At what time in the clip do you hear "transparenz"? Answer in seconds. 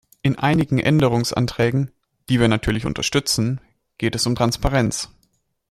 4.33-5.09